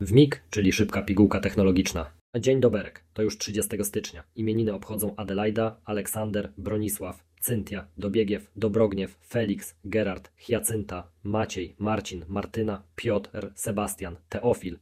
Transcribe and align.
WMIG, 0.00 0.42
czyli 0.50 0.72
szybka 0.72 1.02
pigułka 1.02 1.40
technologiczna. 1.40 2.10
Dzień 2.38 2.60
doberek, 2.60 3.04
to 3.12 3.22
już 3.22 3.38
30 3.38 3.84
stycznia. 3.84 4.24
Imieniny 4.36 4.74
obchodzą 4.74 5.16
Adelaida, 5.16 5.80
Aleksander, 5.84 6.52
Bronisław, 6.58 7.24
Cyntia, 7.40 7.86
Dobiegiew, 7.98 8.50
Dobrogniew, 8.56 9.18
Felix, 9.28 9.74
Gerard, 9.84 10.30
Hiacynta, 10.36 11.10
Maciej, 11.22 11.74
Marcin, 11.78 12.24
Martyna, 12.28 12.82
Piotr, 12.96 13.52
Sebastian, 13.54 14.16
Teofil. 14.28 14.78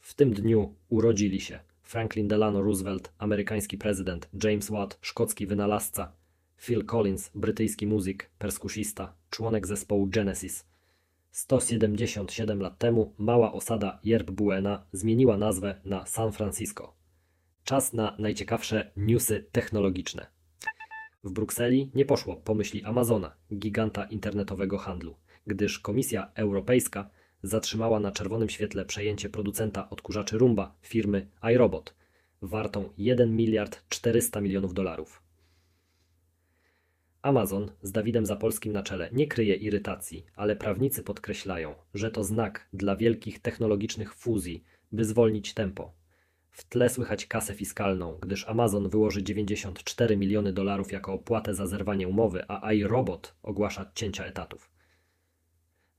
W 0.00 0.14
tym 0.14 0.32
dniu 0.34 0.74
urodzili 0.88 1.40
się 1.40 1.58
Franklin 1.82 2.28
Delano 2.28 2.62
Roosevelt, 2.62 3.12
amerykański 3.18 3.78
prezydent, 3.78 4.28
James 4.44 4.70
Watt, 4.70 4.98
szkocki 5.00 5.46
wynalazca, 5.46 6.12
Phil 6.66 6.84
Collins, 6.84 7.30
brytyjski 7.34 7.86
muzyk, 7.86 8.30
perskusista, 8.38 9.14
członek 9.30 9.66
zespołu 9.66 10.06
Genesis. 10.06 10.71
177 11.32 12.60
lat 12.60 12.78
temu 12.78 13.14
mała 13.18 13.52
osada 13.52 13.98
Yerb 14.04 14.30
Buena 14.30 14.84
zmieniła 14.92 15.36
nazwę 15.36 15.80
na 15.84 16.06
San 16.06 16.32
Francisco. 16.32 16.94
Czas 17.64 17.92
na 17.92 18.16
najciekawsze 18.18 18.90
newsy 18.96 19.46
technologiczne. 19.52 20.26
W 21.24 21.32
Brukseli 21.32 21.90
nie 21.94 22.04
poszło 22.04 22.36
po 22.36 22.54
myśli 22.54 22.84
Amazona, 22.84 23.36
giganta 23.54 24.04
internetowego 24.04 24.78
handlu, 24.78 25.16
gdyż 25.46 25.78
Komisja 25.78 26.30
Europejska 26.34 27.10
zatrzymała 27.42 28.00
na 28.00 28.12
czerwonym 28.12 28.48
świetle 28.48 28.84
przejęcie 28.84 29.28
producenta 29.28 29.90
odkurzaczy 29.90 30.38
Rumba 30.38 30.74
firmy 30.82 31.26
iRobot, 31.52 31.94
wartą 32.42 32.88
1 32.98 33.36
miliard 33.36 33.82
400 33.88 34.40
milionów 34.40 34.74
dolarów. 34.74 35.22
Amazon 37.22 37.70
z 37.82 37.92
Dawidem 37.92 38.26
Zapolskim 38.26 38.72
na 38.72 38.82
czele 38.82 39.08
nie 39.12 39.26
kryje 39.26 39.54
irytacji, 39.54 40.26
ale 40.36 40.56
prawnicy 40.56 41.02
podkreślają, 41.02 41.74
że 41.94 42.10
to 42.10 42.24
znak 42.24 42.68
dla 42.72 42.96
wielkich 42.96 43.38
technologicznych 43.38 44.14
fuzji, 44.14 44.64
by 44.92 45.04
zwolnić 45.04 45.54
tempo. 45.54 45.92
W 46.50 46.64
tle 46.64 46.88
słychać 46.88 47.26
kasę 47.26 47.54
fiskalną, 47.54 48.18
gdyż 48.20 48.48
Amazon 48.48 48.88
wyłoży 48.88 49.22
94 49.22 50.16
miliony 50.16 50.52
dolarów 50.52 50.92
jako 50.92 51.12
opłatę 51.12 51.54
za 51.54 51.66
zerwanie 51.66 52.08
umowy, 52.08 52.44
a 52.48 52.72
iRobot 52.72 53.34
ogłasza 53.42 53.90
cięcia 53.94 54.24
etatów. 54.24 54.70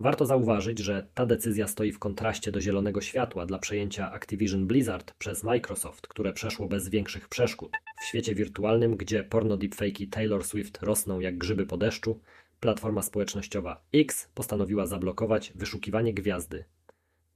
Warto 0.00 0.26
zauważyć, 0.26 0.78
że 0.78 1.06
ta 1.14 1.26
decyzja 1.26 1.66
stoi 1.66 1.92
w 1.92 1.98
kontraście 1.98 2.52
do 2.52 2.60
zielonego 2.60 3.00
światła 3.00 3.46
dla 3.46 3.58
przejęcia 3.58 4.12
Activision 4.12 4.66
Blizzard 4.66 5.14
przez 5.18 5.44
Microsoft, 5.44 6.06
które 6.06 6.32
przeszło 6.32 6.68
bez 6.68 6.88
większych 6.88 7.28
przeszkód. 7.28 7.72
W 8.02 8.04
świecie 8.04 8.34
wirtualnym, 8.34 8.96
gdzie 8.96 9.24
porno 9.24 9.56
deepfake'i 9.56 10.08
Taylor 10.08 10.44
Swift 10.44 10.82
rosną 10.82 11.20
jak 11.20 11.38
grzyby 11.38 11.66
po 11.66 11.76
deszczu, 11.76 12.20
platforma 12.60 13.02
społecznościowa 13.02 13.84
X 13.94 14.28
postanowiła 14.34 14.86
zablokować 14.86 15.52
wyszukiwanie 15.54 16.14
gwiazdy. 16.14 16.64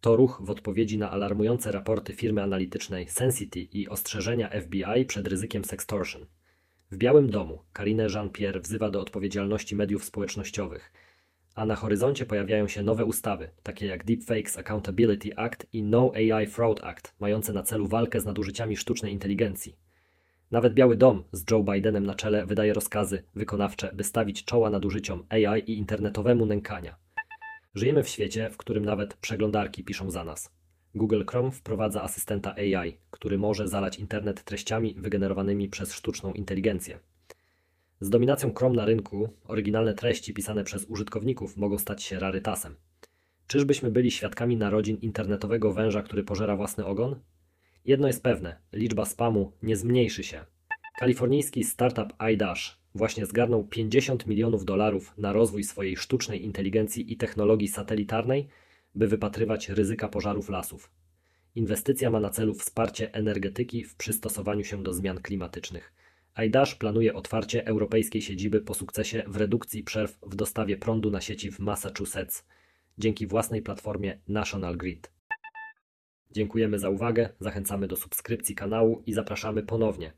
To 0.00 0.16
ruch 0.16 0.42
w 0.44 0.50
odpowiedzi 0.50 0.98
na 0.98 1.10
alarmujące 1.10 1.72
raporty 1.72 2.12
firmy 2.12 2.42
analitycznej 2.42 3.08
Sensity 3.08 3.60
i 3.60 3.88
ostrzeżenia 3.88 4.50
FBI 4.60 5.04
przed 5.06 5.28
ryzykiem 5.28 5.64
sextortion. 5.64 6.26
W 6.90 6.96
Białym 6.96 7.30
Domu 7.30 7.62
Karine 7.72 8.06
Jean-Pierre 8.14 8.60
wzywa 8.60 8.90
do 8.90 9.00
odpowiedzialności 9.00 9.76
mediów 9.76 10.04
społecznościowych– 10.04 10.92
a 11.56 11.66
na 11.66 11.76
horyzoncie 11.76 12.26
pojawiają 12.26 12.68
się 12.68 12.82
nowe 12.82 13.04
ustawy, 13.04 13.48
takie 13.62 13.86
jak 13.86 14.04
Deepfakes 14.04 14.58
Accountability 14.58 15.36
Act 15.36 15.66
i 15.72 15.82
No 15.82 16.12
AI 16.14 16.46
Fraud 16.46 16.84
Act, 16.84 17.14
mające 17.20 17.52
na 17.52 17.62
celu 17.62 17.86
walkę 17.86 18.20
z 18.20 18.24
nadużyciami 18.24 18.76
sztucznej 18.76 19.12
inteligencji. 19.12 19.76
Nawet 20.50 20.74
Biały 20.74 20.96
Dom 20.96 21.24
z 21.32 21.50
Joe 21.50 21.62
Bidenem 21.62 22.06
na 22.06 22.14
czele 22.14 22.46
wydaje 22.46 22.72
rozkazy 22.72 23.22
wykonawcze, 23.34 23.90
by 23.94 24.04
stawić 24.04 24.44
czoła 24.44 24.70
nadużyciom 24.70 25.26
AI 25.28 25.60
i 25.60 25.78
internetowemu 25.78 26.46
nękania. 26.46 26.96
Żyjemy 27.74 28.02
w 28.02 28.08
świecie, 28.08 28.50
w 28.50 28.56
którym 28.56 28.84
nawet 28.84 29.14
przeglądarki 29.14 29.84
piszą 29.84 30.10
za 30.10 30.24
nas. 30.24 30.52
Google 30.94 31.22
Chrome 31.30 31.50
wprowadza 31.50 32.02
asystenta 32.02 32.54
AI, 32.54 32.98
który 33.10 33.38
może 33.38 33.68
zalać 33.68 33.98
internet 33.98 34.44
treściami 34.44 34.94
wygenerowanymi 34.98 35.68
przez 35.68 35.92
sztuczną 35.92 36.32
inteligencję. 36.32 36.98
Z 38.00 38.10
dominacją 38.10 38.54
Chrome 38.54 38.76
na 38.76 38.84
rynku, 38.84 39.28
oryginalne 39.44 39.94
treści 39.94 40.34
pisane 40.34 40.64
przez 40.64 40.84
użytkowników 40.84 41.56
mogą 41.56 41.78
stać 41.78 42.02
się 42.02 42.18
rarytasem. 42.18 42.76
Czyżbyśmy 43.46 43.90
byli 43.90 44.10
świadkami 44.10 44.56
narodzin 44.56 44.96
internetowego 44.96 45.72
węża, 45.72 46.02
który 46.02 46.24
pożera 46.24 46.56
własny 46.56 46.86
ogon? 46.86 47.20
Jedno 47.84 48.06
jest 48.06 48.22
pewne, 48.22 48.56
liczba 48.72 49.04
spamu 49.04 49.52
nie 49.62 49.76
zmniejszy 49.76 50.24
się. 50.24 50.44
Kalifornijski 50.98 51.64
startup 51.64 52.12
iDash 52.32 52.78
właśnie 52.94 53.26
zgarnął 53.26 53.64
50 53.64 54.26
milionów 54.26 54.64
dolarów 54.64 55.14
na 55.18 55.32
rozwój 55.32 55.64
swojej 55.64 55.96
sztucznej 55.96 56.44
inteligencji 56.44 57.12
i 57.12 57.16
technologii 57.16 57.68
satelitarnej, 57.68 58.48
by 58.94 59.08
wypatrywać 59.08 59.68
ryzyka 59.68 60.08
pożarów 60.08 60.48
lasów. 60.48 60.90
Inwestycja 61.54 62.10
ma 62.10 62.20
na 62.20 62.30
celu 62.30 62.54
wsparcie 62.54 63.14
energetyki 63.14 63.84
w 63.84 63.96
przystosowaniu 63.96 64.64
się 64.64 64.82
do 64.82 64.92
zmian 64.92 65.20
klimatycznych. 65.20 65.92
iDash 66.44 66.74
planuje 66.74 67.14
otwarcie 67.14 67.66
europejskiej 67.66 68.22
siedziby 68.22 68.60
po 68.60 68.74
sukcesie 68.74 69.22
w 69.26 69.36
redukcji 69.36 69.82
przerw 69.82 70.18
w 70.22 70.36
dostawie 70.36 70.76
prądu 70.76 71.10
na 71.10 71.20
sieci 71.20 71.50
w 71.50 71.58
Massachusetts 71.58 72.44
dzięki 72.98 73.26
własnej 73.26 73.62
platformie 73.62 74.18
National 74.28 74.76
Grid. 74.76 75.10
Dziękujemy 76.30 76.78
za 76.78 76.90
uwagę, 76.90 77.28
zachęcamy 77.40 77.88
do 77.88 77.96
subskrypcji 77.96 78.54
kanału 78.54 79.02
i 79.06 79.12
zapraszamy 79.12 79.62
ponownie. 79.62 80.12